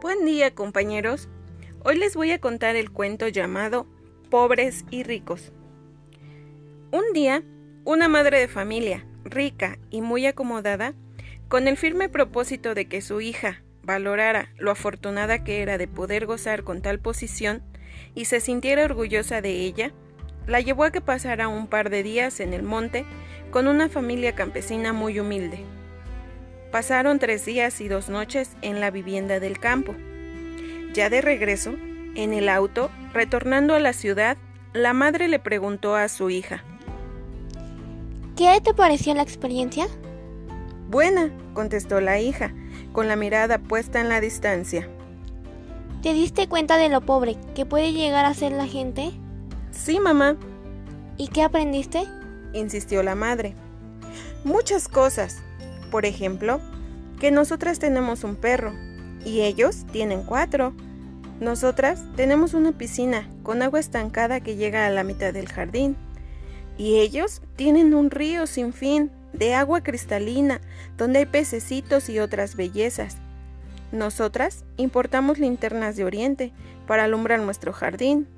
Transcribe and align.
Buen 0.00 0.24
día 0.24 0.54
compañeros. 0.54 1.28
Hoy 1.82 1.98
les 1.98 2.14
voy 2.14 2.30
a 2.30 2.38
contar 2.38 2.76
el 2.76 2.92
cuento 2.92 3.26
llamado 3.26 3.88
Pobres 4.30 4.84
y 4.92 5.02
ricos. 5.02 5.52
Un 6.92 7.02
día, 7.12 7.42
una 7.84 8.06
madre 8.06 8.38
de 8.38 8.46
familia, 8.46 9.04
rica 9.24 9.76
y 9.90 10.00
muy 10.00 10.24
acomodada, 10.24 10.94
con 11.48 11.66
el 11.66 11.76
firme 11.76 12.08
propósito 12.08 12.76
de 12.76 12.86
que 12.86 13.00
su 13.00 13.20
hija 13.20 13.64
valorara 13.82 14.52
lo 14.56 14.70
afortunada 14.70 15.42
que 15.42 15.62
era 15.62 15.78
de 15.78 15.88
poder 15.88 16.26
gozar 16.26 16.62
con 16.62 16.80
tal 16.80 17.00
posición 17.00 17.64
y 18.14 18.26
se 18.26 18.38
sintiera 18.38 18.84
orgullosa 18.84 19.40
de 19.40 19.50
ella, 19.50 19.92
la 20.46 20.60
llevó 20.60 20.84
a 20.84 20.92
que 20.92 21.00
pasara 21.00 21.48
un 21.48 21.66
par 21.66 21.90
de 21.90 22.04
días 22.04 22.38
en 22.38 22.52
el 22.52 22.62
monte 22.62 23.04
con 23.50 23.66
una 23.66 23.88
familia 23.88 24.36
campesina 24.36 24.92
muy 24.92 25.18
humilde. 25.18 25.64
Pasaron 26.70 27.18
tres 27.18 27.46
días 27.46 27.80
y 27.80 27.88
dos 27.88 28.08
noches 28.08 28.50
en 28.60 28.80
la 28.80 28.90
vivienda 28.90 29.40
del 29.40 29.58
campo. 29.58 29.94
Ya 30.92 31.08
de 31.08 31.20
regreso, 31.20 31.74
en 32.14 32.32
el 32.34 32.48
auto, 32.48 32.90
retornando 33.14 33.74
a 33.74 33.80
la 33.80 33.92
ciudad, 33.92 34.36
la 34.74 34.92
madre 34.92 35.28
le 35.28 35.38
preguntó 35.38 35.96
a 35.96 36.08
su 36.08 36.28
hija. 36.28 36.62
¿Qué 38.36 38.60
te 38.62 38.74
pareció 38.74 39.14
la 39.14 39.22
experiencia? 39.22 39.88
Buena, 40.88 41.30
contestó 41.54 42.00
la 42.00 42.20
hija, 42.20 42.52
con 42.92 43.08
la 43.08 43.16
mirada 43.16 43.58
puesta 43.58 44.00
en 44.00 44.08
la 44.08 44.20
distancia. 44.20 44.88
¿Te 46.02 46.12
diste 46.12 46.48
cuenta 46.48 46.76
de 46.76 46.88
lo 46.88 47.00
pobre 47.00 47.36
que 47.54 47.66
puede 47.66 47.92
llegar 47.92 48.24
a 48.24 48.34
ser 48.34 48.52
la 48.52 48.66
gente? 48.66 49.10
Sí, 49.70 49.98
mamá. 50.00 50.36
¿Y 51.16 51.28
qué 51.28 51.42
aprendiste? 51.42 52.04
insistió 52.52 53.02
la 53.02 53.14
madre. 53.14 53.54
Muchas 54.44 54.86
cosas. 54.86 55.38
Por 55.90 56.06
ejemplo, 56.06 56.60
que 57.18 57.30
nosotras 57.30 57.78
tenemos 57.78 58.24
un 58.24 58.36
perro 58.36 58.72
y 59.24 59.42
ellos 59.42 59.84
tienen 59.92 60.22
cuatro. 60.22 60.74
Nosotras 61.40 62.04
tenemos 62.16 62.54
una 62.54 62.72
piscina 62.72 63.28
con 63.42 63.62
agua 63.62 63.80
estancada 63.80 64.40
que 64.40 64.56
llega 64.56 64.86
a 64.86 64.90
la 64.90 65.04
mitad 65.04 65.32
del 65.32 65.48
jardín. 65.48 65.96
Y 66.76 66.98
ellos 66.98 67.42
tienen 67.56 67.94
un 67.94 68.10
río 68.10 68.46
sin 68.46 68.72
fin 68.72 69.10
de 69.32 69.54
agua 69.54 69.82
cristalina 69.82 70.60
donde 70.96 71.20
hay 71.20 71.26
pececitos 71.26 72.08
y 72.08 72.18
otras 72.18 72.56
bellezas. 72.56 73.16
Nosotras 73.90 74.64
importamos 74.76 75.38
linternas 75.38 75.96
de 75.96 76.04
Oriente 76.04 76.52
para 76.86 77.04
alumbrar 77.04 77.40
nuestro 77.40 77.72
jardín, 77.72 78.28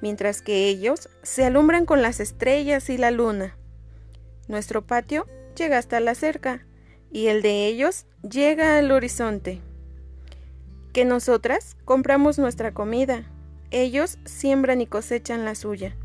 mientras 0.00 0.42
que 0.42 0.68
ellos 0.68 1.08
se 1.22 1.44
alumbran 1.44 1.86
con 1.86 2.02
las 2.02 2.20
estrellas 2.20 2.90
y 2.90 2.98
la 2.98 3.10
luna. 3.10 3.56
Nuestro 4.48 4.86
patio 4.86 5.26
llega 5.56 5.78
hasta 5.78 5.98
la 6.00 6.14
cerca 6.14 6.67
y 7.10 7.28
el 7.28 7.42
de 7.42 7.66
ellos 7.66 8.06
llega 8.28 8.78
al 8.78 8.90
horizonte. 8.90 9.60
Que 10.92 11.04
nosotras 11.04 11.76
compramos 11.84 12.38
nuestra 12.38 12.72
comida, 12.72 13.24
ellos 13.70 14.18
siembran 14.24 14.80
y 14.80 14.86
cosechan 14.86 15.44
la 15.44 15.54
suya. 15.54 15.96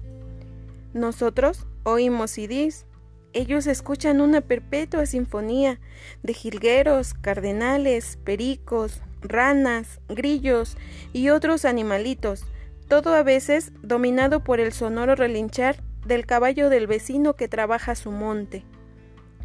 Nosotros 0.93 1.65
oímos 1.83 2.31
CDs, 2.31 2.85
ellos 3.33 3.65
escuchan 3.65 4.21
una 4.21 4.41
perpetua 4.41 5.05
sinfonía 5.05 5.79
de 6.21 6.33
jilgueros, 6.33 7.13
cardenales, 7.15 8.19
pericos, 8.23 9.01
ranas, 9.21 9.99
grillos 10.07 10.77
y 11.13 11.29
otros 11.29 11.65
animalitos, 11.65 12.45
todo 12.87 13.15
a 13.15 13.23
veces 13.23 13.71
dominado 13.81 14.43
por 14.43 14.59
el 14.59 14.71
sonoro 14.71 15.15
relinchar 15.15 15.81
del 16.05 16.25
caballo 16.25 16.69
del 16.69 16.85
vecino 16.85 17.35
que 17.35 17.47
trabaja 17.47 17.95
su 17.95 18.11
monte. 18.11 18.65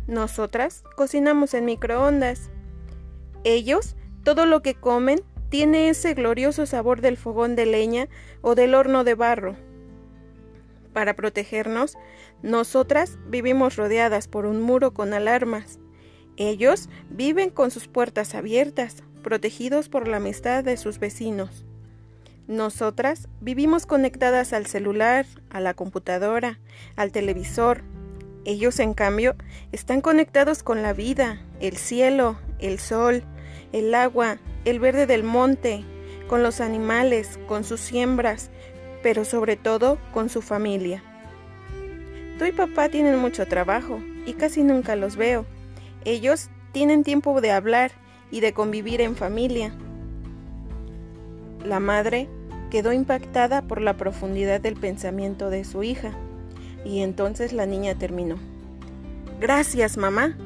Nosotras 0.08 0.84
cocinamos 0.96 1.52
en 1.52 1.66
microondas. 1.66 2.50
Ellos, 3.44 3.94
todo 4.24 4.46
lo 4.46 4.62
que 4.62 4.74
comen, 4.74 5.20
tiene 5.50 5.90
ese 5.90 6.14
glorioso 6.14 6.64
sabor 6.64 7.02
del 7.02 7.18
fogón 7.18 7.56
de 7.56 7.66
leña 7.66 8.08
o 8.40 8.54
del 8.54 8.74
horno 8.74 9.04
de 9.04 9.14
barro. 9.14 9.54
Para 10.94 11.14
protegernos, 11.14 11.98
nosotras 12.42 13.18
vivimos 13.28 13.76
rodeadas 13.76 14.28
por 14.28 14.46
un 14.46 14.62
muro 14.62 14.94
con 14.94 15.12
alarmas. 15.12 15.78
Ellos 16.38 16.88
viven 17.10 17.50
con 17.50 17.70
sus 17.70 17.86
puertas 17.86 18.34
abiertas, 18.34 19.02
protegidos 19.22 19.90
por 19.90 20.08
la 20.08 20.16
amistad 20.16 20.64
de 20.64 20.78
sus 20.78 20.98
vecinos. 20.98 21.66
Nosotras 22.46 23.28
vivimos 23.42 23.84
conectadas 23.84 24.54
al 24.54 24.64
celular, 24.64 25.26
a 25.50 25.60
la 25.60 25.74
computadora, 25.74 26.58
al 26.96 27.12
televisor, 27.12 27.82
ellos, 28.48 28.80
en 28.80 28.94
cambio, 28.94 29.36
están 29.72 30.00
conectados 30.00 30.62
con 30.62 30.80
la 30.80 30.94
vida, 30.94 31.38
el 31.60 31.76
cielo, 31.76 32.38
el 32.58 32.78
sol, 32.78 33.22
el 33.72 33.94
agua, 33.94 34.38
el 34.64 34.80
verde 34.80 35.06
del 35.06 35.22
monte, 35.22 35.84
con 36.28 36.42
los 36.42 36.62
animales, 36.62 37.38
con 37.46 37.62
sus 37.62 37.78
siembras, 37.80 38.50
pero 39.02 39.26
sobre 39.26 39.56
todo 39.56 39.98
con 40.14 40.30
su 40.30 40.40
familia. 40.40 41.02
Tú 42.38 42.46
y 42.46 42.52
papá 42.52 42.88
tienen 42.88 43.18
mucho 43.18 43.46
trabajo 43.46 44.00
y 44.24 44.32
casi 44.32 44.62
nunca 44.64 44.96
los 44.96 45.16
veo. 45.16 45.44
Ellos 46.06 46.48
tienen 46.72 47.04
tiempo 47.04 47.42
de 47.42 47.50
hablar 47.50 47.92
y 48.30 48.40
de 48.40 48.54
convivir 48.54 49.02
en 49.02 49.14
familia. 49.14 49.74
La 51.66 51.80
madre 51.80 52.30
quedó 52.70 52.94
impactada 52.94 53.60
por 53.60 53.82
la 53.82 53.98
profundidad 53.98 54.58
del 54.58 54.76
pensamiento 54.76 55.50
de 55.50 55.64
su 55.64 55.82
hija. 55.82 56.16
Y 56.84 57.00
entonces 57.00 57.52
la 57.52 57.66
niña 57.66 57.94
terminó. 57.94 58.36
Gracias, 59.40 59.96
mamá, 59.96 60.36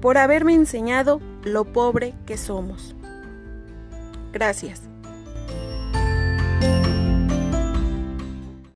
por 0.00 0.18
haberme 0.18 0.54
enseñado 0.54 1.20
lo 1.42 1.64
pobre 1.64 2.14
que 2.26 2.36
somos. 2.36 2.94
Gracias. 4.32 4.82